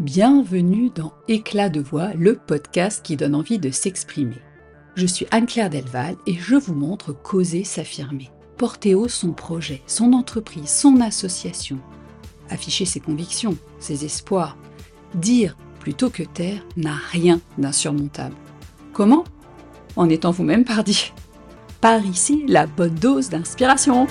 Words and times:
Bienvenue 0.00 0.88
dans 0.88 1.12
Éclat 1.28 1.68
de 1.68 1.78
voix, 1.78 2.14
le 2.14 2.34
podcast 2.34 3.04
qui 3.04 3.18
donne 3.18 3.34
envie 3.34 3.58
de 3.58 3.70
s'exprimer. 3.70 4.38
Je 4.94 5.04
suis 5.04 5.26
Anne-Claire 5.30 5.68
Delval 5.68 6.16
et 6.26 6.32
je 6.32 6.54
vous 6.54 6.72
montre 6.72 7.12
qu'oser 7.12 7.64
s'affirmer, 7.64 8.30
porter 8.56 8.94
haut 8.94 9.08
son 9.08 9.32
projet, 9.32 9.82
son 9.86 10.14
entreprise, 10.14 10.70
son 10.70 11.02
association, 11.02 11.78
afficher 12.48 12.86
ses 12.86 13.00
convictions, 13.00 13.58
ses 13.78 14.06
espoirs, 14.06 14.56
dire 15.14 15.54
plutôt 15.80 16.08
que 16.08 16.22
taire 16.22 16.64
n'a 16.78 16.96
rien 17.10 17.38
d'insurmontable. 17.58 18.36
Comment? 18.94 19.24
En 19.96 20.08
étant 20.08 20.30
vous-même 20.30 20.64
pardi. 20.64 21.12
Par 21.82 22.02
ici, 22.06 22.46
la 22.48 22.66
bonne 22.66 22.94
dose 22.94 23.28
d'inspiration. 23.28 24.06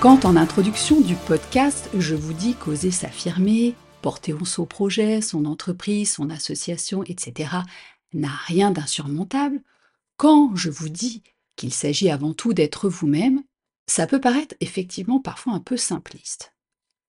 Quand 0.00 0.24
en 0.24 0.36
introduction 0.36 1.00
du 1.00 1.16
podcast, 1.16 1.90
je 1.98 2.14
vous 2.14 2.32
dis 2.32 2.54
qu'oser 2.54 2.92
s'affirmer, 2.92 3.74
porter 4.00 4.32
son 4.44 4.64
projet, 4.64 5.20
son 5.20 5.44
entreprise, 5.44 6.12
son 6.12 6.30
association, 6.30 7.02
etc., 7.02 7.50
n'a 8.14 8.30
rien 8.46 8.70
d'insurmontable, 8.70 9.60
quand 10.16 10.54
je 10.54 10.70
vous 10.70 10.88
dis 10.88 11.24
qu'il 11.56 11.74
s'agit 11.74 12.10
avant 12.10 12.32
tout 12.32 12.52
d'être 12.54 12.88
vous-même, 12.88 13.42
ça 13.88 14.06
peut 14.06 14.20
paraître 14.20 14.54
effectivement 14.60 15.18
parfois 15.18 15.54
un 15.54 15.60
peu 15.60 15.76
simpliste. 15.76 16.54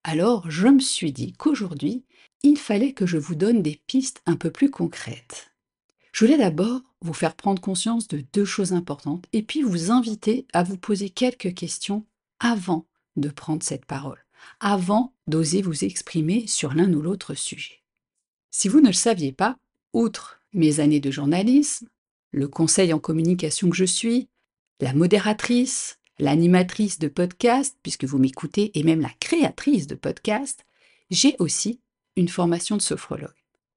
Alors 0.03 0.49
je 0.49 0.67
me 0.67 0.79
suis 0.79 1.11
dit 1.11 1.33
qu'aujourd'hui, 1.33 2.05
il 2.41 2.57
fallait 2.57 2.93
que 2.93 3.05
je 3.05 3.19
vous 3.19 3.35
donne 3.35 3.61
des 3.61 3.79
pistes 3.85 4.23
un 4.25 4.35
peu 4.35 4.49
plus 4.49 4.71
concrètes. 4.71 5.51
Je 6.11 6.25
voulais 6.25 6.39
d'abord 6.39 6.81
vous 7.01 7.13
faire 7.13 7.35
prendre 7.35 7.61
conscience 7.61 8.07
de 8.07 8.25
deux 8.33 8.45
choses 8.45 8.73
importantes 8.73 9.25
et 9.31 9.43
puis 9.43 9.61
vous 9.61 9.91
inviter 9.91 10.47
à 10.53 10.63
vous 10.63 10.77
poser 10.77 11.11
quelques 11.11 11.53
questions 11.53 12.07
avant 12.39 12.87
de 13.15 13.29
prendre 13.29 13.63
cette 13.63 13.85
parole, 13.85 14.23
avant 14.59 15.13
d'oser 15.27 15.61
vous 15.61 15.83
exprimer 15.83 16.47
sur 16.47 16.73
l'un 16.73 16.91
ou 16.93 17.01
l'autre 17.01 17.33
sujet. 17.33 17.83
Si 18.51 18.67
vous 18.67 18.81
ne 18.81 18.87
le 18.87 18.93
saviez 18.93 19.31
pas, 19.31 19.57
outre 19.93 20.41
mes 20.53 20.79
années 20.79 20.99
de 20.99 21.11
journalisme, 21.11 21.87
le 22.31 22.47
conseil 22.47 22.93
en 22.93 22.99
communication 22.99 23.69
que 23.69 23.75
je 23.75 23.85
suis, 23.85 24.29
la 24.79 24.93
modératrice, 24.93 25.99
l'animatrice 26.19 26.99
de 26.99 27.07
podcast, 27.07 27.77
puisque 27.83 28.05
vous 28.05 28.17
m'écoutez, 28.17 28.77
et 28.77 28.83
même 28.83 29.01
la 29.01 29.11
créatrice 29.19 29.87
de 29.87 29.95
podcast, 29.95 30.65
j'ai 31.09 31.35
aussi 31.39 31.81
une 32.15 32.27
formation 32.27 32.77
de 32.77 32.81
sophrologue. 32.81 33.33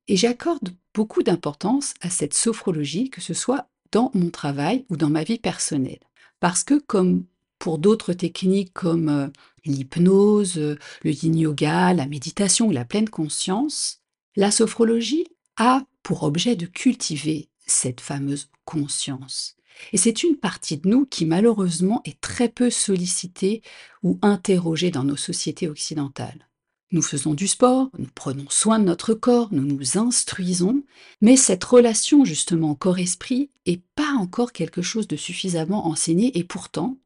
Et 0.09 0.17
j'accorde 0.17 0.75
beaucoup 0.95 1.23
d'importance 1.23 1.95
à 2.01 2.11
cette 2.11 2.35
sophrologie, 2.35 3.11
que 3.11 3.21
ce 3.21 3.35
soit 3.35 3.69
dans 3.93 4.11
mon 4.15 4.31
travail 4.31 4.85
ou 4.89 4.97
dans 4.97 5.11
ma 5.11 5.23
vie 5.23 5.39
personnelle. 5.39 6.01
Parce 6.41 6.65
que 6.65 6.79
comme 6.79 7.25
pour 7.63 7.79
d'autres 7.79 8.13
techniques 8.13 8.73
comme 8.73 9.09
euh, 9.09 9.29
l'hypnose, 9.65 10.59
euh, 10.59 10.77
le 11.05 11.13
yin 11.13 11.39
yoga, 11.39 11.95
la 11.95 12.07
méditation 12.07 12.67
ou 12.67 12.71
la 12.73 12.85
pleine 12.85 13.09
conscience, 13.09 14.01
la 14.35 14.51
sophrologie 14.51 15.29
a 15.57 15.85
pour 16.03 16.25
objet 16.25 16.57
de 16.57 16.67
cultiver 16.67 17.51
cette 17.65 18.01
fameuse 18.01 18.51
conscience. 18.65 19.55
Et 19.93 19.97
c'est 19.97 20.25
une 20.25 20.39
partie 20.39 20.77
de 20.77 20.89
nous 20.89 21.07
qui 21.07 21.25
malheureusement 21.25 22.03
est 22.05 22.21
très 22.21 22.49
peu 22.49 22.69
sollicitée 22.69 23.63
ou 24.03 24.19
interrogée 24.23 24.91
dans 24.91 25.05
nos 25.05 25.15
sociétés 25.15 25.69
occidentales. 25.69 26.49
Nous 26.91 27.01
faisons 27.01 27.33
du 27.33 27.47
sport, 27.47 27.91
nous 27.97 28.11
prenons 28.13 28.47
soin 28.51 28.81
de 28.81 28.85
notre 28.87 29.15
corps, 29.15 29.51
nous 29.53 29.65
nous 29.65 29.99
instruisons, 29.99 30.83
mais 31.21 31.37
cette 31.37 31.63
relation 31.63 32.25
justement 32.25 32.75
corps-esprit 32.75 33.51
n'est 33.69 33.83
pas 33.95 34.15
encore 34.19 34.51
quelque 34.51 34.83
chose 34.83 35.07
de 35.07 35.17
suffisamment 35.17 35.87
enseigné 35.87 36.37
et 36.37 36.43
pourtant, 36.43 36.99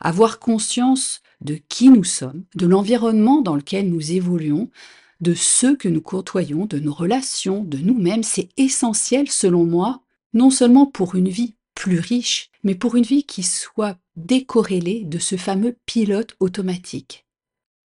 avoir 0.00 0.38
conscience 0.38 1.20
de 1.40 1.58
qui 1.68 1.90
nous 1.90 2.04
sommes, 2.04 2.44
de 2.54 2.66
l'environnement 2.66 3.40
dans 3.42 3.54
lequel 3.54 3.88
nous 3.88 4.12
évoluons, 4.12 4.70
de 5.20 5.34
ceux 5.34 5.76
que 5.76 5.88
nous 5.88 6.00
côtoyons, 6.00 6.66
de 6.66 6.78
nos 6.78 6.92
relations, 6.92 7.64
de 7.64 7.78
nous-mêmes, 7.78 8.22
c'est 8.22 8.48
essentiel 8.56 9.30
selon 9.30 9.64
moi, 9.64 10.02
non 10.32 10.50
seulement 10.50 10.86
pour 10.86 11.14
une 11.14 11.28
vie 11.28 11.54
plus 11.74 11.98
riche, 11.98 12.50
mais 12.62 12.74
pour 12.74 12.96
une 12.96 13.04
vie 13.04 13.24
qui 13.24 13.42
soit 13.42 13.96
décorrélée 14.16 15.04
de 15.04 15.18
ce 15.18 15.36
fameux 15.36 15.76
pilote 15.86 16.34
automatique. 16.40 17.24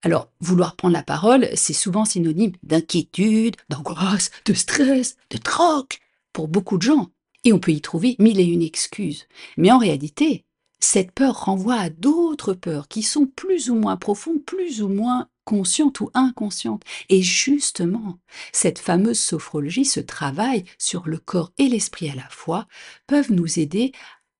Alors, 0.04 0.30
vouloir 0.42 0.76
prendre 0.76 0.94
la 0.94 1.04
parole, 1.04 1.48
c'est 1.56 1.74
souvent 1.74 2.04
synonyme 2.04 2.52
d'inquiétude, 2.62 3.56
d'angoisse, 3.70 4.32
de 4.46 4.54
stress, 4.54 5.16
de 5.30 5.38
troc 5.38 6.00
pour 6.34 6.48
beaucoup 6.48 6.78
de 6.78 6.84
gens. 6.84 7.10
Et 7.46 7.54
on 7.54 7.60
peut 7.60 7.72
y 7.72 7.82
trouver 7.82 8.16
mille 8.20 8.40
et 8.40 8.44
une 8.44 8.62
excuses. 8.62 9.28
Mais 9.58 9.72
en 9.72 9.78
réalité, 9.78 10.44
cette 10.84 11.12
peur 11.12 11.46
renvoie 11.46 11.76
à 11.76 11.90
d'autres 11.90 12.54
peurs 12.54 12.88
qui 12.88 13.04
sont 13.04 13.26
plus 13.26 13.70
ou 13.70 13.76
moins 13.76 13.98
profondes, 13.98 14.44
plus 14.44 14.82
ou 14.82 14.90
moins 14.90 15.30
conscientes 15.46 16.00
ou 16.02 16.10
inconscientes. 16.14 16.84
Et 17.10 17.22
justement, 17.22 18.20
cette 18.52 18.80
fameuse 18.80 19.20
sophrologie, 19.20 19.86
ce 19.86 20.00
travail 20.00 20.64
sur 20.78 21.08
le 21.08 21.18
corps 21.18 21.52
et 21.58 21.68
l'esprit 21.68 22.10
à 22.10 22.16
la 22.16 22.28
fois, 22.30 22.68
peuvent 23.08 23.32
nous 23.32 23.60
aider 23.60 23.92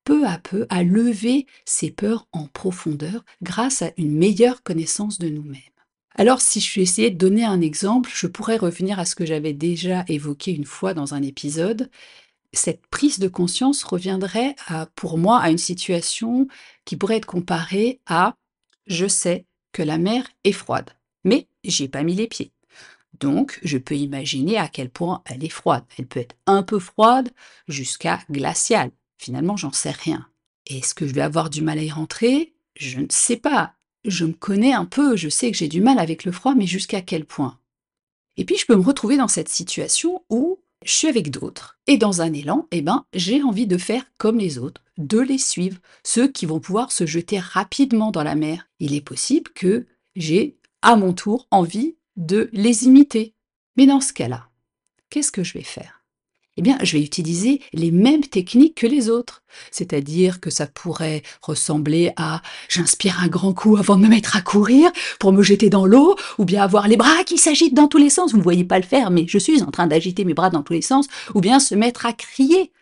peu 0.04 0.26
à 0.26 0.38
peu 0.38 0.66
à 0.68 0.82
lever 0.82 1.46
ces 1.64 1.90
peurs 1.90 2.28
en 2.32 2.46
profondeur 2.46 3.24
grâce 3.42 3.82
à 3.82 3.92
une 3.96 4.16
meilleure 4.16 4.62
connaissance 4.62 5.18
de 5.18 5.28
nous-mêmes. 5.28 5.60
Alors 6.16 6.40
si 6.40 6.60
je 6.60 6.66
suis 6.66 6.82
essayé 6.82 7.10
de 7.10 7.18
donner 7.18 7.44
un 7.44 7.60
exemple, 7.60 8.10
je 8.14 8.26
pourrais 8.28 8.56
revenir 8.56 9.00
à 9.00 9.04
ce 9.04 9.16
que 9.16 9.26
j'avais 9.26 9.52
déjà 9.52 10.04
évoqué 10.08 10.52
une 10.52 10.66
fois 10.66 10.94
dans 10.94 11.14
un 11.14 11.22
épisode, 11.22 11.90
cette 12.54 12.86
prise 12.86 13.18
de 13.18 13.28
conscience 13.28 13.82
reviendrait 13.84 14.56
pour 14.94 15.18
moi 15.18 15.40
à 15.40 15.50
une 15.50 15.58
situation 15.58 16.46
qui 16.84 16.96
pourrait 16.96 17.16
être 17.16 17.26
comparée 17.26 18.00
à 18.06 18.36
je 18.86 19.06
sais 19.06 19.46
que 19.72 19.82
la 19.82 19.98
mer 19.98 20.28
est 20.44 20.52
froide, 20.52 20.90
mais 21.24 21.48
j'ai 21.64 21.88
pas 21.88 22.02
mis 22.02 22.14
les 22.14 22.28
pieds. 22.28 22.52
Donc, 23.20 23.60
je 23.62 23.78
peux 23.78 23.96
imaginer 23.96 24.58
à 24.58 24.68
quel 24.68 24.90
point 24.90 25.22
elle 25.24 25.44
est 25.44 25.48
froide. 25.48 25.84
Elle 25.96 26.06
peut 26.06 26.20
être 26.20 26.36
un 26.46 26.62
peu 26.62 26.78
froide 26.78 27.30
jusqu'à 27.68 28.20
glaciale. 28.30 28.90
Finalement, 29.18 29.56
j'en 29.56 29.72
sais 29.72 29.92
rien. 29.92 30.28
Est-ce 30.66 30.94
que 30.94 31.06
je 31.06 31.14
vais 31.14 31.20
avoir 31.20 31.48
du 31.48 31.62
mal 31.62 31.78
à 31.78 31.82
y 31.82 31.90
rentrer? 31.90 32.54
Je 32.76 32.98
ne 32.98 33.06
sais 33.10 33.36
pas. 33.36 33.74
Je 34.04 34.24
me 34.24 34.32
connais 34.32 34.72
un 34.72 34.84
peu, 34.84 35.16
je 35.16 35.28
sais 35.28 35.50
que 35.50 35.56
j'ai 35.56 35.68
du 35.68 35.80
mal 35.80 35.98
avec 35.98 36.24
le 36.24 36.32
froid, 36.32 36.54
mais 36.54 36.66
jusqu'à 36.66 37.02
quel 37.02 37.24
point? 37.24 37.58
Et 38.36 38.44
puis, 38.44 38.56
je 38.56 38.66
peux 38.66 38.74
me 38.74 38.82
retrouver 38.82 39.16
dans 39.16 39.28
cette 39.28 39.48
situation 39.48 40.24
où 40.28 40.58
je 40.84 40.92
suis 40.92 41.08
avec 41.08 41.30
d'autres. 41.30 41.78
Et 41.86 41.96
dans 41.96 42.22
un 42.22 42.32
élan, 42.32 42.66
eh 42.70 42.82
ben, 42.82 43.04
j'ai 43.14 43.42
envie 43.42 43.66
de 43.66 43.78
faire 43.78 44.04
comme 44.18 44.38
les 44.38 44.58
autres, 44.58 44.82
de 44.98 45.18
les 45.18 45.38
suivre, 45.38 45.78
ceux 46.02 46.28
qui 46.28 46.46
vont 46.46 46.60
pouvoir 46.60 46.92
se 46.92 47.06
jeter 47.06 47.38
rapidement 47.38 48.10
dans 48.10 48.22
la 48.22 48.34
mer. 48.34 48.68
Il 48.78 48.94
est 48.94 49.00
possible 49.00 49.50
que 49.54 49.86
j'ai, 50.14 50.58
à 50.82 50.96
mon 50.96 51.12
tour, 51.12 51.48
envie 51.50 51.96
de 52.16 52.48
les 52.52 52.84
imiter. 52.84 53.34
Mais 53.76 53.86
dans 53.86 54.00
ce 54.00 54.12
cas-là, 54.12 54.48
qu'est-ce 55.10 55.32
que 55.32 55.42
je 55.42 55.54
vais 55.54 55.64
faire? 55.64 56.03
Eh 56.56 56.62
bien, 56.62 56.78
je 56.82 56.96
vais 56.96 57.02
utiliser 57.02 57.60
les 57.72 57.90
mêmes 57.90 58.24
techniques 58.24 58.76
que 58.76 58.86
les 58.86 59.10
autres. 59.10 59.42
C'est-à-dire 59.70 60.40
que 60.40 60.50
ça 60.50 60.66
pourrait 60.66 61.22
ressembler 61.42 62.12
à 62.16 62.42
j'inspire 62.68 63.20
un 63.22 63.28
grand 63.28 63.52
coup 63.52 63.76
avant 63.76 63.96
de 63.96 64.02
me 64.02 64.08
mettre 64.08 64.36
à 64.36 64.40
courir 64.40 64.90
pour 65.18 65.32
me 65.32 65.42
jeter 65.42 65.68
dans 65.68 65.86
l'eau, 65.86 66.16
ou 66.38 66.44
bien 66.44 66.62
avoir 66.62 66.86
les 66.86 66.96
bras 66.96 67.24
qui 67.24 67.38
s'agitent 67.38 67.74
dans 67.74 67.88
tous 67.88 67.98
les 67.98 68.10
sens. 68.10 68.32
Vous 68.32 68.38
ne 68.38 68.42
voyez 68.42 68.64
pas 68.64 68.78
le 68.78 68.84
faire, 68.84 69.10
mais 69.10 69.26
je 69.26 69.38
suis 69.38 69.62
en 69.62 69.70
train 69.70 69.86
d'agiter 69.86 70.24
mes 70.24 70.34
bras 70.34 70.50
dans 70.50 70.62
tous 70.62 70.74
les 70.74 70.82
sens, 70.82 71.06
ou 71.34 71.40
bien 71.40 71.58
se 71.58 71.74
mettre 71.74 72.06
à 72.06 72.12
crier 72.12 72.72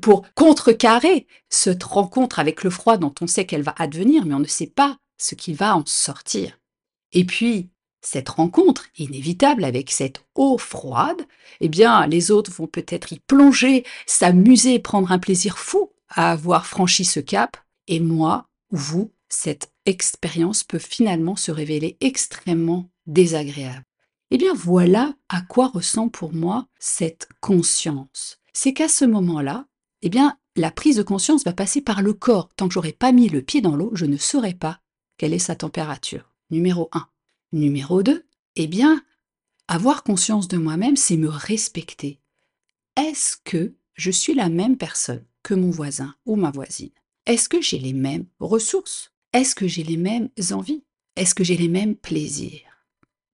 pour 0.00 0.26
contrecarrer 0.34 1.26
cette 1.48 1.82
rencontre 1.82 2.38
avec 2.38 2.62
le 2.62 2.70
froid 2.70 2.96
dont 2.96 3.14
on 3.20 3.26
sait 3.26 3.46
qu'elle 3.46 3.62
va 3.62 3.74
advenir, 3.78 4.24
mais 4.24 4.34
on 4.34 4.40
ne 4.40 4.46
sait 4.46 4.66
pas 4.66 4.98
ce 5.18 5.34
qui 5.34 5.52
va 5.54 5.76
en 5.76 5.84
sortir. 5.86 6.58
Et 7.12 7.24
puis, 7.24 7.70
cette 8.00 8.28
rencontre 8.28 8.86
inévitable 8.98 9.64
avec 9.64 9.90
cette 9.90 10.24
eau 10.34 10.58
froide, 10.58 11.22
eh 11.60 11.68
bien, 11.68 12.06
les 12.06 12.30
autres 12.30 12.52
vont 12.52 12.66
peut-être 12.66 13.12
y 13.12 13.18
plonger, 13.20 13.84
s'amuser, 14.06 14.78
prendre 14.78 15.10
un 15.12 15.18
plaisir 15.18 15.58
fou 15.58 15.90
à 16.08 16.30
avoir 16.32 16.66
franchi 16.66 17.04
ce 17.04 17.20
cap, 17.20 17.56
et 17.88 18.00
moi 18.00 18.46
ou 18.70 18.76
vous, 18.76 19.12
cette 19.28 19.72
expérience 19.86 20.64
peut 20.64 20.78
finalement 20.78 21.36
se 21.36 21.50
révéler 21.50 21.96
extrêmement 22.00 22.90
désagréable. 23.06 23.84
Eh 24.30 24.38
bien, 24.38 24.54
voilà 24.54 25.14
à 25.28 25.40
quoi 25.40 25.68
ressemble 25.68 26.10
pour 26.10 26.32
moi 26.32 26.66
cette 26.78 27.28
conscience. 27.40 28.38
C'est 28.52 28.72
qu'à 28.72 28.88
ce 28.88 29.04
moment-là, 29.04 29.66
eh 30.02 30.08
bien, 30.08 30.36
la 30.56 30.70
prise 30.70 30.96
de 30.96 31.02
conscience 31.02 31.44
va 31.44 31.52
passer 31.52 31.80
par 31.80 32.02
le 32.02 32.12
corps. 32.12 32.48
Tant 32.56 32.66
que 32.66 32.74
j'aurais 32.74 32.92
pas 32.92 33.12
mis 33.12 33.28
le 33.28 33.42
pied 33.42 33.60
dans 33.60 33.76
l'eau, 33.76 33.90
je 33.94 34.06
ne 34.06 34.16
saurais 34.16 34.54
pas 34.54 34.80
quelle 35.16 35.32
est 35.32 35.38
sa 35.38 35.54
température. 35.54 36.32
Numéro 36.50 36.88
1. 36.92 37.06
Numéro 37.56 38.02
2, 38.02 38.22
eh 38.56 38.66
bien, 38.66 39.02
avoir 39.66 40.02
conscience 40.02 40.46
de 40.46 40.58
moi-même, 40.58 40.94
c'est 40.94 41.16
me 41.16 41.30
respecter. 41.30 42.20
Est-ce 42.96 43.38
que 43.42 43.74
je 43.94 44.10
suis 44.10 44.34
la 44.34 44.50
même 44.50 44.76
personne 44.76 45.24
que 45.42 45.54
mon 45.54 45.70
voisin 45.70 46.14
ou 46.26 46.36
ma 46.36 46.50
voisine? 46.50 46.92
Est-ce 47.24 47.48
que 47.48 47.62
j'ai 47.62 47.78
les 47.78 47.94
mêmes 47.94 48.26
ressources? 48.40 49.14
Est-ce 49.32 49.54
que 49.54 49.66
j'ai 49.66 49.84
les 49.84 49.96
mêmes 49.96 50.28
envies? 50.50 50.84
Est-ce 51.16 51.34
que 51.34 51.44
j'ai 51.44 51.56
les 51.56 51.68
mêmes 51.68 51.96
plaisirs? 51.96 52.86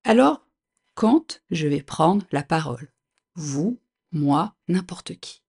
Alors, 0.04 0.46
quand 0.94 1.42
je 1.50 1.66
vais 1.66 1.82
prendre 1.82 2.24
la 2.30 2.44
parole, 2.44 2.92
vous, 3.34 3.80
moi, 4.12 4.54
n'importe 4.68 5.18
qui, 5.18 5.41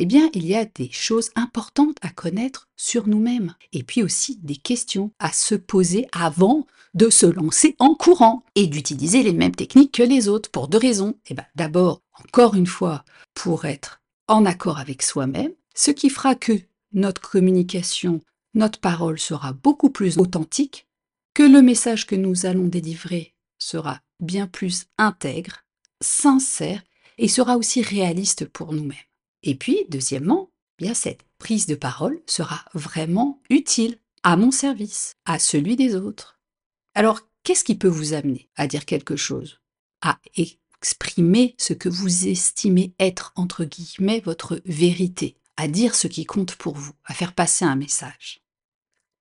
Eh 0.00 0.06
bien, 0.06 0.30
il 0.32 0.46
y 0.46 0.54
a 0.54 0.64
des 0.64 0.90
choses 0.92 1.30
importantes 1.34 1.96
à 2.02 2.10
connaître 2.10 2.68
sur 2.76 3.08
nous-mêmes. 3.08 3.56
Et 3.72 3.82
puis 3.82 4.04
aussi 4.04 4.36
des 4.36 4.54
questions 4.54 5.10
à 5.18 5.32
se 5.32 5.56
poser 5.56 6.06
avant 6.12 6.68
de 6.94 7.10
se 7.10 7.26
lancer 7.26 7.74
en 7.80 7.96
courant 7.96 8.44
et 8.54 8.68
d'utiliser 8.68 9.24
les 9.24 9.32
mêmes 9.32 9.56
techniques 9.56 9.96
que 9.96 10.04
les 10.04 10.28
autres 10.28 10.52
pour 10.52 10.68
deux 10.68 10.78
raisons. 10.78 11.18
Eh 11.26 11.34
bien, 11.34 11.44
d'abord, 11.56 12.00
encore 12.12 12.54
une 12.54 12.68
fois, 12.68 13.04
pour 13.34 13.64
être 13.64 14.00
en 14.28 14.44
accord 14.46 14.78
avec 14.78 15.02
soi-même, 15.02 15.50
ce 15.74 15.90
qui 15.90 16.10
fera 16.10 16.36
que 16.36 16.52
notre 16.92 17.20
communication, 17.20 18.20
notre 18.54 18.78
parole 18.78 19.18
sera 19.18 19.52
beaucoup 19.52 19.90
plus 19.90 20.18
authentique, 20.18 20.86
que 21.34 21.42
le 21.42 21.60
message 21.60 22.06
que 22.06 22.14
nous 22.14 22.46
allons 22.46 22.68
délivrer 22.68 23.34
sera 23.58 24.00
bien 24.20 24.46
plus 24.46 24.84
intègre, 24.96 25.64
sincère 26.00 26.84
et 27.18 27.26
sera 27.26 27.56
aussi 27.56 27.82
réaliste 27.82 28.44
pour 28.44 28.72
nous-mêmes. 28.72 28.96
Et 29.42 29.54
puis, 29.54 29.84
deuxièmement, 29.88 30.50
bien 30.78 30.94
cette 30.94 31.24
prise 31.38 31.66
de 31.66 31.74
parole 31.74 32.20
sera 32.26 32.64
vraiment 32.74 33.40
utile 33.50 33.98
à 34.22 34.36
mon 34.36 34.50
service, 34.50 35.16
à 35.24 35.38
celui 35.38 35.76
des 35.76 35.94
autres. 35.94 36.38
Alors, 36.94 37.20
qu'est-ce 37.44 37.64
qui 37.64 37.76
peut 37.76 37.88
vous 37.88 38.14
amener 38.14 38.50
à 38.56 38.66
dire 38.66 38.84
quelque 38.84 39.16
chose, 39.16 39.60
à 40.02 40.18
exprimer 40.36 41.54
ce 41.58 41.72
que 41.72 41.88
vous 41.88 42.26
estimez 42.26 42.94
être, 42.98 43.32
entre 43.36 43.64
guillemets, 43.64 44.20
votre 44.20 44.60
vérité, 44.64 45.36
à 45.56 45.68
dire 45.68 45.94
ce 45.94 46.08
qui 46.08 46.24
compte 46.24 46.56
pour 46.56 46.74
vous, 46.74 46.92
à 47.04 47.14
faire 47.14 47.34
passer 47.34 47.64
un 47.64 47.76
message? 47.76 48.42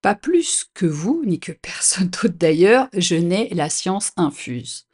Pas 0.01 0.15
plus 0.15 0.65
que 0.73 0.85
vous, 0.85 1.23
ni 1.25 1.39
que 1.39 1.51
personne 1.61 2.09
d'autre 2.09 2.29
d'ailleurs, 2.29 2.89
je 2.93 3.15
n'ai 3.15 3.49
la 3.49 3.69
science 3.69 4.11
infuse. 4.15 4.87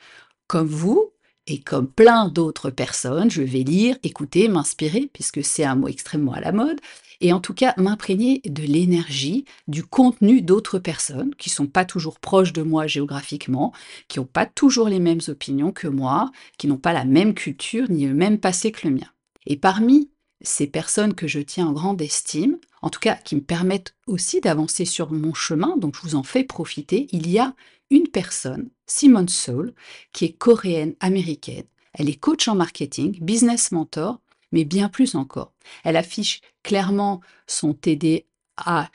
Comme 0.47 0.67
vous, 0.67 1.12
et 1.47 1.59
comme 1.59 1.87
plein 1.87 2.29
d'autres 2.29 2.69
personnes, 2.69 3.29
je 3.29 3.41
vais 3.41 3.63
lire, 3.63 3.97
écouter, 4.03 4.47
m'inspirer, 4.47 5.09
puisque 5.11 5.43
c'est 5.43 5.65
un 5.65 5.75
mot 5.75 5.87
extrêmement 5.87 6.33
à 6.33 6.39
la 6.39 6.51
mode, 6.51 6.79
et 7.21 7.33
en 7.33 7.39
tout 7.39 7.53
cas 7.53 7.73
m'imprégner 7.77 8.41
de 8.45 8.63
l'énergie, 8.63 9.45
du 9.67 9.83
contenu 9.83 10.41
d'autres 10.41 10.79
personnes 10.79 11.33
qui 11.35 11.49
sont 11.49 11.67
pas 11.67 11.85
toujours 11.85 12.19
proches 12.19 12.53
de 12.53 12.61
moi 12.61 12.87
géographiquement, 12.87 13.73
qui 14.07 14.19
n'ont 14.19 14.25
pas 14.25 14.45
toujours 14.45 14.89
les 14.89 14.99
mêmes 14.99 15.21
opinions 15.27 15.71
que 15.71 15.87
moi, 15.87 16.31
qui 16.57 16.67
n'ont 16.67 16.77
pas 16.77 16.93
la 16.93 17.05
même 17.05 17.33
culture 17.33 17.89
ni 17.89 18.05
le 18.05 18.13
même 18.13 18.39
passé 18.39 18.71
que 18.71 18.87
le 18.87 18.95
mien. 18.95 19.11
Et 19.45 19.57
parmi 19.57 20.09
ces 20.41 20.67
personnes 20.67 21.13
que 21.13 21.27
je 21.27 21.39
tiens 21.39 21.67
en 21.67 21.73
grande 21.73 22.01
estime, 22.01 22.57
en 22.81 22.89
tout 22.89 22.99
cas 22.99 23.15
qui 23.15 23.35
me 23.35 23.41
permettent 23.41 23.95
aussi 24.07 24.41
d'avancer 24.41 24.85
sur 24.85 25.11
mon 25.11 25.33
chemin, 25.33 25.77
donc 25.77 25.95
je 25.95 26.01
vous 26.01 26.15
en 26.15 26.23
fais 26.23 26.43
profiter, 26.43 27.07
il 27.11 27.29
y 27.29 27.39
a 27.39 27.55
une 27.89 28.07
personne, 28.07 28.69
Simone 28.93 29.27
Soul, 29.27 29.73
qui 30.11 30.25
est 30.25 30.33
coréenne 30.33 30.93
américaine. 30.99 31.65
Elle 31.93 32.09
est 32.09 32.19
coach 32.19 32.47
en 32.47 32.53
marketing, 32.53 33.17
business 33.21 33.71
mentor, 33.71 34.21
mais 34.51 34.65
bien 34.65 34.87
plus 34.87 35.15
encore. 35.15 35.51
Elle 35.83 35.97
affiche 35.97 36.41
clairement 36.61 37.19
son 37.47 37.73
TDAH 37.73 38.91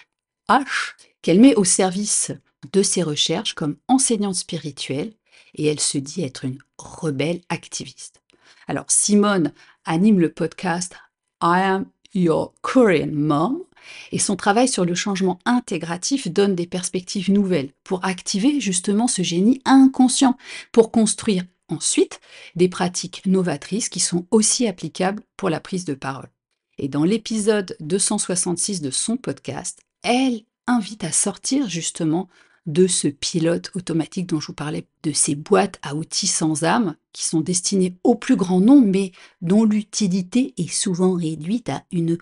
qu'elle 1.21 1.41
met 1.41 1.57
au 1.57 1.65
service 1.65 2.31
de 2.73 2.83
ses 2.85 3.03
recherches 3.03 3.55
comme 3.55 3.77
enseignante 3.89 4.37
spirituelle 4.37 5.15
et 5.57 5.67
elle 5.67 5.81
se 5.81 5.99
dit 5.99 6.23
être 6.23 6.45
une 6.45 6.59
rebelle 6.79 7.41
activiste. 7.49 8.23
Alors 8.69 8.87
Simone 8.87 9.53
anime 9.85 10.21
le 10.21 10.31
podcast 10.31 10.95
I 11.43 11.61
am 11.61 11.87
your 12.15 12.55
Korean 12.63 13.11
mom 13.13 13.65
et 14.13 14.19
son 14.19 14.37
travail 14.37 14.69
sur 14.69 14.85
le 14.85 14.95
changement 14.95 15.39
intégratif 15.45 16.29
donne 16.29 16.55
des 16.55 16.67
perspectives 16.67 17.31
nouvelles 17.31 17.71
pour 17.85 18.05
activer 18.05 18.61
justement 18.61 19.09
ce 19.09 19.23
génie 19.23 19.61
inconscient, 19.65 20.37
pour 20.73 20.91
construire 20.91 21.45
ensuite 21.69 22.21
des 22.57 22.69
pratiques 22.69 23.23
novatrices 23.27 23.89
qui 23.89 24.01
sont 24.01 24.27
aussi 24.31 24.67
applicables 24.67 25.23
pour 25.37 25.51
la 25.51 25.61
prise 25.61 25.85
de 25.85 25.95
parole. 25.95 26.31
Et 26.79 26.89
dans 26.89 27.05
l'épisode 27.05 27.77
266 27.81 28.81
de 28.81 28.91
son 28.91 29.17
podcast, 29.17 29.81
elle 30.03 30.43
invite 30.67 31.05
à 31.05 31.13
sortir 31.13 31.69
justement 31.69 32.29
de 32.67 32.87
ce 32.87 33.09
pilote 33.09 33.71
automatique 33.75 34.27
dont 34.27 34.41
je 34.41 34.49
vous 34.49 34.55
parlais, 34.55 34.87
de 35.03 35.11
ces 35.11 35.35
boîtes 35.35 35.79
à 35.83 35.95
outils 35.95 36.27
sans 36.27 36.65
âme 36.65 36.97
qui 37.13 37.25
sont 37.25 37.41
destinées 37.41 37.97
au 38.05 38.15
plus 38.15 38.37
grand 38.37 38.61
nombre, 38.61 38.87
mais 38.87 39.13
dont 39.41 39.65
l'utilité 39.65 40.53
est 40.59 40.71
souvent 40.71 41.15
réduite 41.15 41.71
à 41.71 41.83
une 41.91 42.19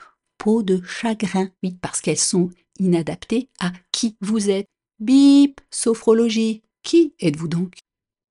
de 0.63 0.81
chagrin, 0.83 1.51
oui, 1.63 1.77
parce 1.81 2.01
qu'elles 2.01 2.17
sont 2.17 2.51
inadaptées 2.79 3.49
à 3.59 3.73
qui 3.93 4.17
vous 4.21 4.51
êtes. 4.51 4.67
Bip, 4.99 5.61
sophrologie, 5.71 6.63
qui 6.83 7.13
êtes-vous 7.21 7.49
donc? 7.49 7.75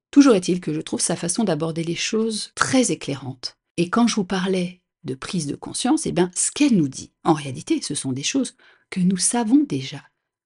Toujours 0.10 0.34
est-il 0.34 0.62
que 0.62 0.74
je 0.74 0.82
trouve 0.82 1.02
sa 1.02 1.16
façon 1.16 1.44
d'aborder 1.44 1.84
les 1.84 1.96
choses 1.96 2.52
très 2.56 2.92
éclairante. 2.92 3.58
Et 3.78 3.90
quand 3.90 4.08
je 4.08 4.16
vous 4.16 4.24
parlais 4.24 4.82
de 5.04 5.14
prise 5.14 5.46
de 5.46 5.56
conscience, 5.56 6.06
eh 6.06 6.12
bien, 6.12 6.32
ce 6.36 6.52
qu'elle 6.52 6.76
nous 6.76 6.88
dit, 6.88 7.12
en 7.24 7.34
réalité, 7.34 7.82
ce 7.82 7.94
sont 7.94 8.14
des 8.14 8.24
choses 8.24 8.56
que 8.90 9.02
nous 9.02 9.18
savons 9.18 9.64
déjà, 9.68 10.02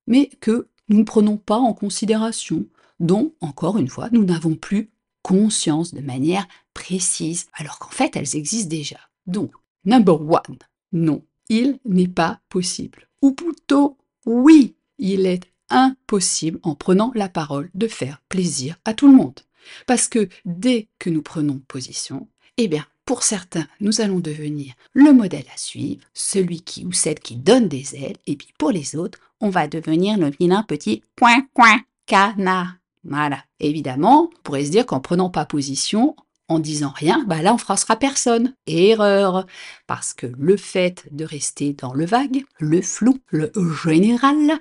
mais 0.08 0.30
que 0.42 0.68
nous 0.90 0.98
ne 0.98 1.04
prenons 1.04 1.38
pas 1.38 1.58
en 1.58 1.74
considération, 1.74 2.66
dont, 3.00 3.34
encore 3.40 3.78
une 3.78 3.88
fois, 3.88 4.10
nous 4.12 4.26
n'avons 4.26 4.56
plus 4.56 4.90
conscience 5.22 5.94
de 5.94 6.02
manière 6.02 6.48
précise, 6.74 7.48
alors 7.54 7.80
qu'en 7.80 7.92
fait, 7.92 8.16
elles 8.16 8.36
existent 8.36 8.70
déjà. 8.70 9.00
Donc, 9.28 9.54
number 9.86 10.20
one, 10.20 10.58
non, 10.92 11.24
il 11.50 11.80
n'est 11.86 12.08
pas 12.08 12.40
possible. 12.50 13.08
Ou 13.22 13.32
plutôt, 13.32 13.98
oui, 14.26 14.76
il 14.98 15.26
est 15.26 15.52
impossible 15.70 16.60
en 16.64 16.76
prenant 16.76 17.12
la 17.16 17.30
parole 17.30 17.70
de 17.74 17.88
faire 17.88 18.22
plaisir 18.30 18.78
à 18.86 18.94
tout 18.94 19.08
le 19.08 19.16
monde. 19.16 19.40
Parce 19.86 20.08
que 20.08 20.30
dès 20.46 20.88
que 21.00 21.10
nous 21.10 21.22
prenons 21.22 21.62
position, 21.68 22.28
eh 22.58 22.68
bien, 22.68 22.86
pour 23.06 23.24
certains, 23.24 23.68
nous 23.80 24.02
allons 24.02 24.20
devenir 24.20 24.74
le 24.94 25.12
modèle 25.14 25.46
à 25.54 25.58
suivre, 25.58 26.06
celui 26.14 26.62
qui 26.62 26.86
ou 26.86 26.92
celle 26.92 27.20
qui 27.20 27.36
donne 27.36 27.68
des 27.68 27.96
ailes, 27.96 28.18
et 28.28 28.36
puis 28.36 28.54
pour 28.58 28.72
les 28.72 28.96
autres, 28.96 29.20
on 29.42 29.50
va 29.50 29.68
devenir 29.68 30.18
le 30.18 30.32
vilain 30.40 30.64
petit 30.64 31.04
coin 31.18 31.42
coin 31.54 31.80
canard. 32.06 32.76
Voilà. 33.04 33.44
Évidemment, 33.60 34.30
on 34.32 34.42
pourrait 34.44 34.66
se 34.66 34.72
dire 34.72 34.86
qu'en 34.86 35.00
prenant 35.00 35.30
pas 35.30 35.46
position, 35.46 36.16
en 36.50 36.60
disant 36.60 36.92
rien, 36.94 37.24
bah 37.26 37.42
là 37.42 37.54
on 37.54 37.58
froissera 37.58 37.96
personne. 37.96 38.54
Erreur, 38.68 39.46
parce 39.88 40.14
que 40.14 40.28
le 40.38 40.58
fait 40.58 41.08
de 41.12 41.24
rester 41.24 41.74
dans 41.74 41.94
le 41.94 42.06
vague, 42.06 42.44
le 42.60 42.82
flou, 42.82 43.20
le 43.30 43.52
général, 43.84 44.60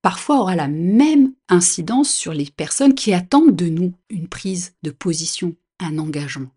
parfois 0.00 0.40
aura 0.40 0.56
la 0.56 0.68
même 0.68 1.32
incidence 1.48 2.10
sur 2.10 2.32
les 2.32 2.46
personnes 2.46 2.94
qui 2.94 3.12
attendent 3.12 3.56
de 3.56 3.68
nous 3.68 3.92
une 4.08 4.28
prise 4.28 4.74
de 4.82 4.90
position, 4.90 5.54
un 5.80 5.98
engagement. 5.98 6.50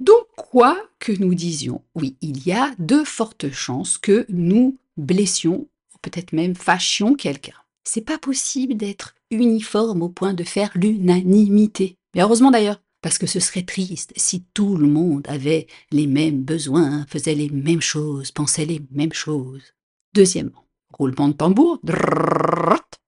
Donc 0.00 0.26
quoi 0.36 0.78
que 0.98 1.12
nous 1.12 1.34
disions, 1.34 1.82
oui, 1.94 2.16
il 2.20 2.46
y 2.46 2.52
a 2.52 2.72
de 2.78 3.04
fortes 3.04 3.50
chances 3.50 3.98
que 3.98 4.26
nous 4.28 4.78
blessions, 4.96 5.68
peut-être 6.02 6.32
même 6.32 6.54
fâchions 6.54 7.14
quelqu'un. 7.14 7.54
C'est 7.84 8.04
pas 8.04 8.18
possible 8.18 8.74
d'être 8.74 9.14
uniforme 9.30 10.02
au 10.02 10.08
point 10.08 10.34
de 10.34 10.44
faire 10.44 10.70
l'unanimité. 10.74 11.96
Mais 12.14 12.22
heureusement 12.22 12.50
d'ailleurs, 12.50 12.80
parce 13.02 13.18
que 13.18 13.26
ce 13.26 13.40
serait 13.40 13.62
triste 13.62 14.12
si 14.16 14.44
tout 14.54 14.76
le 14.76 14.86
monde 14.86 15.26
avait 15.28 15.66
les 15.90 16.06
mêmes 16.06 16.42
besoins, 16.42 17.06
faisait 17.08 17.34
les 17.34 17.48
mêmes 17.50 17.80
choses, 17.80 18.30
pensait 18.30 18.66
les 18.66 18.82
mêmes 18.90 19.12
choses. 19.12 19.74
Deuxièmement, 20.14 20.64
roulement 20.92 21.28
de 21.28 21.34
tambour. 21.34 21.80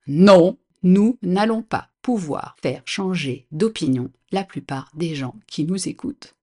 Non, 0.07 0.59
nous 0.83 1.19
n'allons 1.23 1.63
pas 1.63 1.91
pouvoir 2.01 2.57
faire 2.63 2.83
changer 2.85 3.47
d'opinion 3.53 4.11
la 4.31 4.45
plupart 4.45 4.91
des 4.95 5.15
gens 5.15 5.37
qui 5.47 5.65
nous 5.65 5.89
écoutent. 5.89 6.35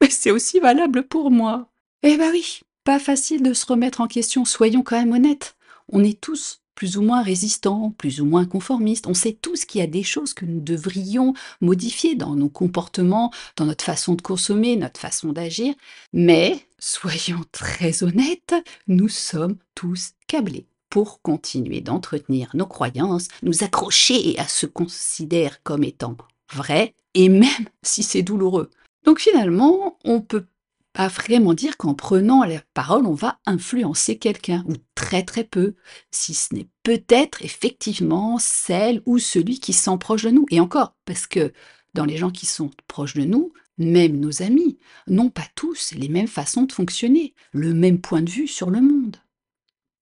Mais 0.00 0.10
c'est 0.10 0.30
aussi 0.30 0.60
valable 0.60 1.06
pour 1.06 1.30
moi. 1.30 1.70
Eh 2.02 2.16
ben 2.16 2.30
oui, 2.32 2.60
pas 2.84 2.98
facile 2.98 3.42
de 3.42 3.54
se 3.54 3.66
remettre 3.66 4.00
en 4.00 4.08
question, 4.08 4.44
soyons 4.44 4.82
quand 4.82 4.98
même 4.98 5.12
honnêtes. 5.12 5.56
On 5.88 6.02
est 6.02 6.20
tous 6.20 6.62
plus 6.80 6.96
ou 6.96 7.02
moins 7.02 7.22
résistants, 7.22 7.92
plus 7.98 8.22
ou 8.22 8.24
moins 8.24 8.46
conformistes. 8.46 9.06
On 9.06 9.12
sait 9.12 9.34
tous 9.34 9.66
qu'il 9.66 9.82
y 9.82 9.84
a 9.84 9.86
des 9.86 10.02
choses 10.02 10.32
que 10.32 10.46
nous 10.46 10.60
devrions 10.60 11.34
modifier 11.60 12.14
dans 12.14 12.34
nos 12.34 12.48
comportements, 12.48 13.30
dans 13.56 13.66
notre 13.66 13.84
façon 13.84 14.14
de 14.14 14.22
consommer, 14.22 14.76
notre 14.76 14.98
façon 14.98 15.34
d'agir. 15.34 15.74
Mais, 16.14 16.58
soyons 16.78 17.44
très 17.52 18.02
honnêtes, 18.02 18.54
nous 18.88 19.10
sommes 19.10 19.58
tous 19.74 20.12
câblés 20.26 20.64
pour 20.88 21.20
continuer 21.20 21.82
d'entretenir 21.82 22.48
nos 22.54 22.64
croyances, 22.64 23.28
nous 23.42 23.62
accrocher 23.62 24.38
à 24.38 24.48
ce 24.48 24.64
qu'on 24.64 24.84
considère 24.84 25.62
comme 25.62 25.84
étant 25.84 26.16
vrai, 26.50 26.94
et 27.12 27.28
même 27.28 27.68
si 27.82 28.02
c'est 28.02 28.22
douloureux. 28.22 28.70
Donc 29.04 29.20
finalement, 29.20 29.98
on 30.06 30.22
peut 30.22 30.46
pas 31.00 31.08
vraiment 31.08 31.54
dire 31.54 31.78
qu'en 31.78 31.94
prenant 31.94 32.44
la 32.44 32.60
parole, 32.74 33.06
on 33.06 33.14
va 33.14 33.40
influencer 33.46 34.18
quelqu'un, 34.18 34.62
ou 34.68 34.74
très 34.94 35.22
très 35.22 35.44
peu, 35.44 35.74
si 36.10 36.34
ce 36.34 36.54
n'est 36.54 36.68
peut-être 36.82 37.42
effectivement 37.42 38.38
celle 38.38 39.00
ou 39.06 39.18
celui 39.18 39.60
qui 39.60 39.72
sont 39.72 39.96
proche 39.96 40.24
de 40.24 40.30
nous. 40.30 40.44
Et 40.50 40.60
encore, 40.60 40.94
parce 41.06 41.26
que 41.26 41.54
dans 41.94 42.04
les 42.04 42.18
gens 42.18 42.30
qui 42.30 42.44
sont 42.44 42.70
proches 42.86 43.14
de 43.14 43.24
nous, 43.24 43.54
même 43.78 44.20
nos 44.20 44.42
amis, 44.42 44.76
n'ont 45.06 45.30
pas 45.30 45.46
tous 45.54 45.92
les 45.92 46.10
mêmes 46.10 46.28
façons 46.28 46.64
de 46.64 46.72
fonctionner, 46.72 47.32
le 47.52 47.72
même 47.72 48.02
point 48.02 48.20
de 48.20 48.28
vue 48.28 48.46
sur 48.46 48.68
le 48.68 48.82
monde. 48.82 49.16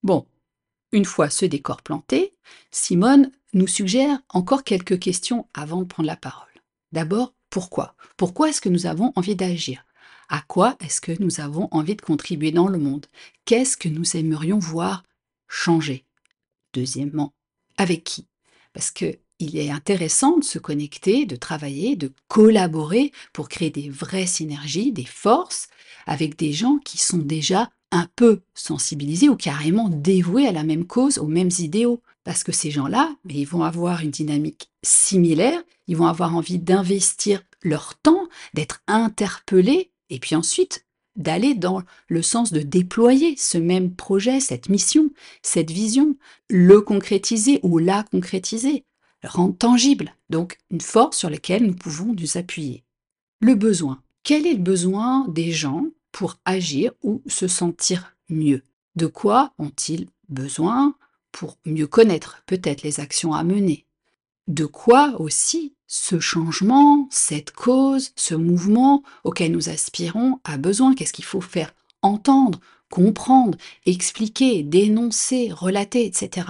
Bon, 0.03 0.27
une 0.91 1.05
fois 1.05 1.31
ce 1.31 1.47
décor 1.47 1.83
planté, 1.83 2.35
Simone 2.73 3.31
nous 3.53 3.69
suggère 3.69 4.19
encore 4.31 4.65
quelques 4.65 4.99
questions 4.99 5.47
avant 5.55 5.83
de 5.83 5.87
prendre 5.87 6.09
la 6.09 6.17
parole. 6.17 6.49
D'abord, 6.91 7.37
pourquoi? 7.51 7.95
Pourquoi 8.17 8.49
est-ce 8.49 8.61
que 8.61 8.69
nous 8.69 8.87
avons 8.87 9.13
envie 9.15 9.37
d'agir? 9.37 9.85
À 10.29 10.43
quoi 10.47 10.77
est-ce 10.81 11.01
que 11.01 11.13
nous 11.21 11.41
avons 11.41 11.69
envie 11.71 11.97
de 11.97 12.03
contribuer 12.03 12.53
dans 12.53 12.69
le 12.69 12.79
monde? 12.79 13.07
Qu'est-ce 13.45 13.77
que 13.77 13.89
nous 13.89 14.17
aimerions 14.17 14.59
voir 14.59 15.05
changer? 15.49 16.05
Deuxièmement, 16.75 17.33
avec 17.77 18.05
qui? 18.05 18.27
Parce 18.73 18.91
que 18.91 19.19
il 19.41 19.57
est 19.57 19.71
intéressant 19.71 20.37
de 20.37 20.45
se 20.45 20.59
connecter, 20.59 21.25
de 21.25 21.37
travailler, 21.37 21.95
de 21.95 22.13
collaborer 22.27 23.13
pour 23.33 23.49
créer 23.49 23.71
des 23.71 23.89
vraies 23.89 24.27
synergies, 24.27 24.93
des 24.93 25.05
forces 25.05 25.69
avec 26.07 26.37
des 26.37 26.53
gens 26.53 26.79
qui 26.79 26.99
sont 26.99 27.19
déjà 27.19 27.71
un 27.93 28.09
peu 28.17 28.41
sensibilisés 28.55 29.29
ou 29.29 29.37
carrément 29.37 29.89
dévoués 29.89 30.47
à 30.47 30.53
la 30.53 30.65
même 30.65 30.87
cause, 30.87 31.19
aux 31.19 31.29
mêmes 31.29 31.51
idéaux. 31.59 32.03
Parce 32.25 32.43
que 32.43 32.53
ces 32.53 32.71
gens-là, 32.71 33.15
ils 33.29 33.47
vont 33.47 33.63
avoir 33.63 34.01
une 34.03 34.11
dynamique 34.11 34.71
similaire, 34.83 35.63
ils 35.87 35.97
vont 35.97 36.07
avoir 36.07 36.35
envie 36.35 36.59
d'investir 36.59 37.43
leur 37.63 37.95
temps, 37.95 38.29
d'être 38.55 38.83
interpellés, 38.87 39.91
et 40.11 40.19
puis 40.19 40.35
ensuite 40.35 40.85
d'aller 41.17 41.55
dans 41.55 41.83
le 42.07 42.23
sens 42.23 42.53
de 42.53 42.61
déployer 42.61 43.37
ce 43.37 43.59
même 43.59 43.93
projet, 43.95 44.41
cette 44.41 44.69
mission, 44.69 45.11
cette 45.43 45.71
vision, 45.71 46.17
le 46.49 46.81
concrétiser 46.81 47.61
ou 47.63 47.79
la 47.79 48.05
concrétiser, 48.05 48.85
rendre 49.25 49.57
tangible, 49.57 50.15
donc 50.31 50.59
une 50.71 50.81
force 50.81 51.19
sur 51.19 51.29
laquelle 51.29 51.67
nous 51.67 51.75
pouvons 51.75 52.15
nous 52.15 52.39
appuyer. 52.39 52.85
Le 53.41 53.55
besoin. 53.55 54.01
Quel 54.23 54.47
est 54.47 54.55
le 54.55 54.63
besoin 54.63 55.27
des 55.29 55.53
gens 55.53 55.87
pour 56.13 56.37
agir 56.45 56.93
ou 57.03 57.23
se 57.27 57.49
sentir 57.49 58.17
mieux? 58.29 58.63
De 58.97 59.07
quoi 59.07 59.53
ont-ils 59.59 60.09
besoin 60.29 60.95
pour 61.33 61.59
mieux 61.65 61.87
connaître 61.87 62.43
peut-être 62.47 62.83
les 62.83 63.01
actions 63.01 63.33
à 63.33 63.45
mener? 63.45 63.87
De 64.47 64.67
quoi 64.67 65.21
aussi 65.21 65.75
ce 65.89 66.21
changement, 66.21 67.09
cette 67.11 67.51
cause, 67.51 68.13
ce 68.15 68.35
mouvement 68.35 69.03
auquel 69.25 69.53
nous 69.53 69.71
aspirons 69.71 70.39
a 70.45 70.59
besoin 70.59 70.95
Qu'est-ce 70.95 71.15
qu'il 71.15 71.25
faut 71.25 71.41
faire 71.41 71.75
entendre, 72.03 72.61
comprendre, 72.91 73.59
expliquer, 73.87 74.63
dénoncer, 74.63 75.51
relater, 75.51 76.05
etc. 76.05 76.47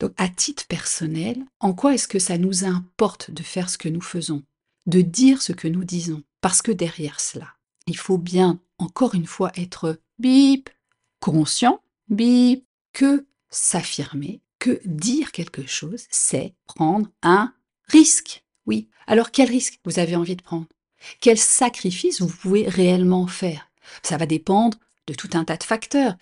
Donc 0.00 0.12
à 0.16 0.28
titre 0.28 0.66
personnel, 0.66 1.44
en 1.60 1.74
quoi 1.74 1.94
est-ce 1.94 2.08
que 2.08 2.18
ça 2.18 2.38
nous 2.38 2.64
importe 2.64 3.30
de 3.30 3.42
faire 3.42 3.68
ce 3.68 3.76
que 3.76 3.88
nous 3.88 4.00
faisons, 4.00 4.42
de 4.86 5.00
dire 5.00 5.42
ce 5.42 5.52
que 5.52 5.68
nous 5.68 5.84
disons? 5.84 6.22
Parce 6.40 6.62
que 6.62 6.72
derrière 6.72 7.18
cela, 7.20 7.48
il 7.86 7.96
faut 7.96 8.18
bien, 8.18 8.60
encore 8.78 9.14
une 9.14 9.26
fois, 9.26 9.50
être 9.56 9.98
bip, 10.18 10.70
conscient, 11.18 11.80
bip, 12.08 12.64
que 12.92 13.26
s'affirmer, 13.50 14.42
que 14.58 14.80
dire 14.84 15.32
quelque 15.32 15.66
chose, 15.66 16.04
c'est 16.10 16.54
prendre 16.66 17.08
un 17.22 17.52
risque. 17.88 18.44
Oui. 18.66 18.88
Alors 19.06 19.30
quel 19.30 19.48
risque 19.48 19.78
vous 19.84 19.98
avez 19.98 20.16
envie 20.16 20.36
de 20.36 20.42
prendre? 20.42 20.66
Quel 21.20 21.38
sacrifice 21.38 22.20
vous 22.20 22.28
pouvez 22.28 22.68
réellement 22.68 23.26
faire? 23.26 23.70
Ça 24.02 24.16
va 24.16 24.26
dépendre 24.26 24.78
de 25.06 25.14
tout 25.14 25.30
un 25.34 25.44
tas 25.44 25.56
de 25.56 25.62
facteurs. 25.62 26.16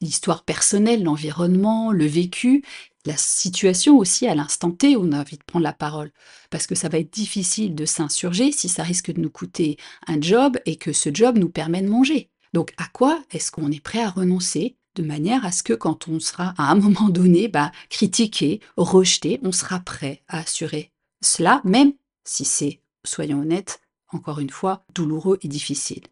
L'histoire 0.00 0.44
personnelle, 0.44 1.02
l'environnement, 1.02 1.90
le 1.90 2.04
vécu, 2.04 2.62
la 3.06 3.16
situation 3.16 3.96
aussi 3.96 4.26
à 4.26 4.34
l'instant 4.34 4.70
T 4.70 4.96
où 4.96 5.04
on 5.06 5.12
a 5.12 5.20
envie 5.20 5.38
de 5.38 5.44
prendre 5.44 5.62
la 5.62 5.72
parole. 5.72 6.12
Parce 6.50 6.66
que 6.66 6.74
ça 6.74 6.88
va 6.88 6.98
être 6.98 7.12
difficile 7.12 7.74
de 7.74 7.86
s'insurger 7.86 8.52
si 8.52 8.68
ça 8.68 8.82
risque 8.82 9.12
de 9.12 9.20
nous 9.20 9.30
coûter 9.30 9.78
un 10.06 10.20
job 10.20 10.58
et 10.66 10.76
que 10.76 10.92
ce 10.92 11.10
job 11.12 11.38
nous 11.38 11.48
permet 11.48 11.82
de 11.82 11.88
manger. 11.88 12.30
Donc 12.52 12.72
à 12.76 12.86
quoi 12.92 13.22
est-ce 13.30 13.50
qu'on 13.50 13.70
est 13.70 13.82
prêt 13.82 14.02
à 14.02 14.10
renoncer 14.10 14.76
de 14.96 15.02
manière 15.02 15.44
à 15.44 15.52
ce 15.52 15.62
que 15.62 15.74
quand 15.74 16.08
on 16.08 16.20
sera 16.20 16.54
à 16.58 16.70
un 16.70 16.74
moment 16.80 17.08
donné 17.08 17.48
bah, 17.48 17.72
critiqué, 17.88 18.60
rejeté, 18.76 19.40
on 19.42 19.52
sera 19.52 19.80
prêt 19.80 20.22
à 20.28 20.40
assurer 20.40 20.92
cela, 21.26 21.60
même 21.64 21.92
si 22.24 22.44
c'est, 22.44 22.80
soyons 23.04 23.40
honnêtes, 23.40 23.80
encore 24.08 24.40
une 24.40 24.50
fois, 24.50 24.84
douloureux 24.94 25.38
et 25.42 25.48
difficile. 25.48 26.02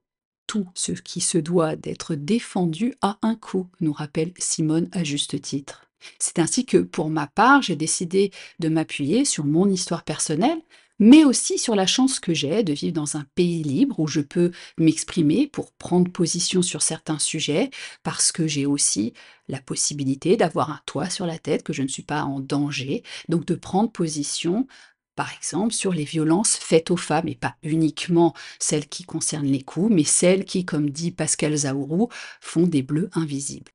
Tout 0.46 0.66
ce 0.74 0.92
qui 0.92 1.20
se 1.20 1.38
doit 1.38 1.76
d'être 1.76 2.14
défendu 2.14 2.94
a 3.00 3.18
un 3.22 3.34
coût, 3.34 3.68
nous 3.80 3.92
rappelle 3.92 4.32
Simone 4.38 4.88
à 4.92 5.04
juste 5.04 5.40
titre. 5.40 5.86
C'est 6.18 6.38
ainsi 6.38 6.66
que, 6.66 6.76
pour 6.78 7.08
ma 7.08 7.26
part, 7.26 7.62
j'ai 7.62 7.76
décidé 7.76 8.30
de 8.58 8.68
m'appuyer 8.68 9.24
sur 9.24 9.44
mon 9.44 9.68
histoire 9.70 10.04
personnelle, 10.04 10.60
mais 10.98 11.24
aussi 11.24 11.58
sur 11.58 11.74
la 11.74 11.86
chance 11.86 12.20
que 12.20 12.34
j'ai 12.34 12.62
de 12.62 12.72
vivre 12.72 12.94
dans 12.94 13.16
un 13.16 13.24
pays 13.34 13.62
libre 13.62 13.98
où 13.98 14.06
je 14.06 14.20
peux 14.20 14.52
m'exprimer 14.78 15.46
pour 15.48 15.72
prendre 15.72 16.10
position 16.10 16.62
sur 16.62 16.82
certains 16.82 17.18
sujets, 17.18 17.70
parce 18.02 18.30
que 18.30 18.46
j'ai 18.46 18.66
aussi 18.66 19.12
la 19.48 19.60
possibilité 19.60 20.36
d'avoir 20.36 20.70
un 20.70 20.80
toit 20.86 21.10
sur 21.10 21.26
la 21.26 21.38
tête, 21.38 21.62
que 21.62 21.72
je 21.72 21.82
ne 21.82 21.88
suis 21.88 22.02
pas 22.02 22.22
en 22.22 22.38
danger, 22.38 23.02
donc 23.28 23.44
de 23.46 23.54
prendre 23.54 23.90
position 23.90 24.66
par 25.14 25.32
exemple 25.32 25.72
sur 25.72 25.92
les 25.92 26.04
violences 26.04 26.56
faites 26.56 26.90
aux 26.90 26.96
femmes, 26.96 27.28
et 27.28 27.34
pas 27.34 27.54
uniquement 27.62 28.34
celles 28.58 28.86
qui 28.86 29.04
concernent 29.04 29.46
les 29.46 29.62
coups, 29.62 29.92
mais 29.92 30.04
celles 30.04 30.44
qui, 30.44 30.64
comme 30.64 30.90
dit 30.90 31.10
Pascal 31.10 31.56
Zaourou, 31.56 32.08
font 32.40 32.66
des 32.66 32.82
bleus 32.82 33.10
invisibles. 33.14 33.72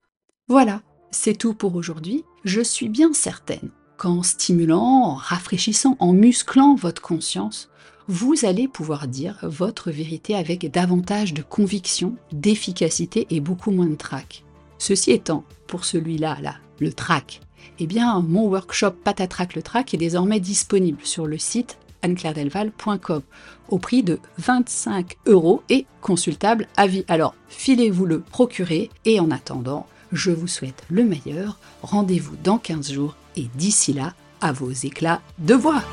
Voilà, 0.48 0.82
c'est 1.12 1.38
tout 1.38 1.54
pour 1.54 1.76
aujourd'hui. 1.76 2.24
Je 2.44 2.62
suis 2.62 2.90
bien 2.90 3.14
certaine 3.14 3.72
qu'en 3.98 4.24
stimulant, 4.24 4.82
en 4.82 5.16
rafraîchissant, 5.16 5.98
en 6.00 6.14
musclant 6.14 6.76
votre 6.76 7.02
conscience, 7.02 7.70
vous 8.08 8.44
allez 8.44 8.68
pouvoir 8.68 9.08
dire 9.08 9.38
votre 9.44 9.92
vérité 9.92 10.36
avec 10.36 10.72
davantage 10.72 11.34
de 11.34 11.44
conviction, 11.44 12.16
d'efficacité 12.32 13.28
et 13.30 13.40
beaucoup 13.40 13.72
moins 13.72 13.86
de 13.86 13.96
trac. 13.96 14.44
Ceci 14.80 15.12
étant, 15.12 15.44
pour 15.68 15.86
celui-là, 15.86 16.38
là, 16.42 16.56
le 16.80 16.94
trac, 16.94 17.42
eh 17.80 17.88
bien, 17.88 18.20
mon 18.22 18.48
workshop 18.48 18.92
Patatrac 19.04 19.56
le 19.56 19.62
trac 19.62 19.94
est 19.94 19.98
désormais 19.98 20.40
disponible 20.40 21.00
sur 21.04 21.26
le 21.26 21.38
site 21.38 21.78
anneclairdelval.com 22.02 23.22
au 23.70 23.78
prix 23.78 24.04
de 24.04 24.20
25 24.38 25.18
euros 25.26 25.64
et 25.70 25.86
consultable 26.02 26.68
à 26.78 26.88
vie. 26.88 27.06
Alors, 27.08 27.36
filez-vous 27.50 28.06
le 28.06 28.20
procurer 28.20 28.90
et 29.06 29.20
en 29.20 29.32
attendant, 29.32 29.86
je 30.12 30.32
vous 30.32 30.48
souhaite 30.48 30.84
le 30.90 31.04
meilleur. 31.04 31.60
Rendez-vous 31.82 32.36
dans 32.44 32.58
15 32.58 32.92
jours 32.92 33.16
et 33.36 33.48
d'ici 33.56 33.94
là, 33.94 34.14
à 34.42 34.52
vos 34.52 34.72
éclats 34.72 35.22
de 35.38 35.54
voix. 35.54 35.84